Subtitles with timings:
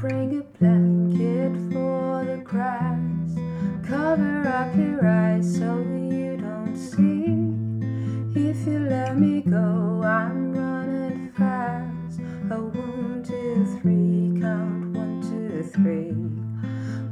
[0.00, 3.32] bring a blanket for the grass,
[3.88, 7.24] cover up your eyes so you don't see.
[8.38, 12.20] If you let me go, I'm running fast.
[12.50, 16.12] A one, two, three, count one, two, three.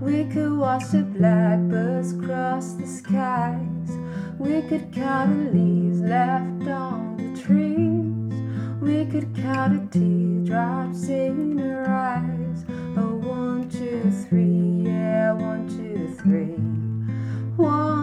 [0.00, 3.90] We could watch the blackbirds cross the skies.
[4.38, 8.34] We could count the leaves left on the trees.
[8.82, 11.53] We could count the teardrops in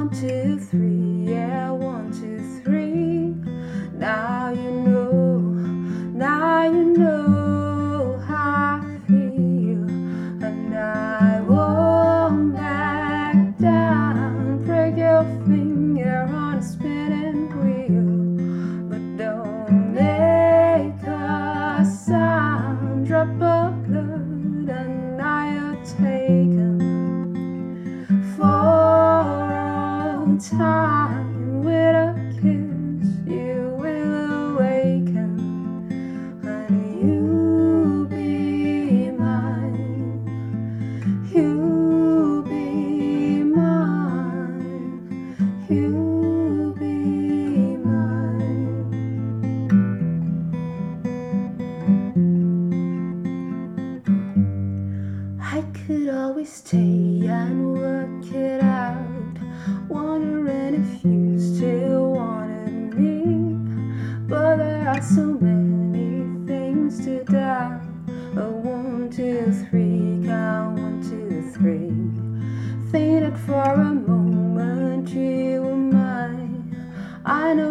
[0.02, 3.36] One, two, three, yeah, one, two, three.
[3.94, 9.84] Now you know, now you know how I feel,
[10.44, 14.66] and I won't back down.
[14.66, 23.06] Break your finger on a spinning wheel, but don't make a sound.
[23.06, 25.86] Drop of blood, and now you're
[45.72, 48.92] You be mine.
[55.42, 56.78] I could always stay
[57.26, 59.38] and work it out,
[59.88, 63.56] wondering if you still wanted me.
[64.28, 65.81] But there are so many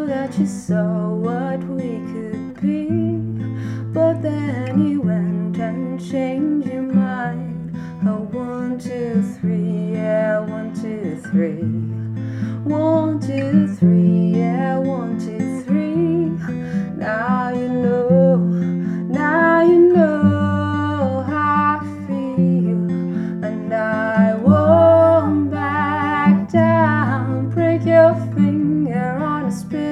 [0.06, 2.88] that you saw what we could be.
[3.92, 7.76] But then you went and changed your mind.
[8.06, 11.62] Oh, one, two, three, yeah, one, two, three.
[12.64, 16.30] One, two, three, yeah, one, two, three.
[16.96, 22.90] Now you know, now you know how I feel,
[23.44, 27.50] and I won't back down.
[27.50, 29.89] Break your finger on a spit.